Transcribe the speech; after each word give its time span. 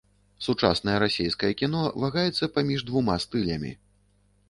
Сучаснае 0.45 0.95
расейскае 1.03 1.51
кіно 1.61 1.83
вагаецца 2.07 2.51
паміж 2.59 2.79
двума 2.91 3.21
стылямі. 3.27 3.71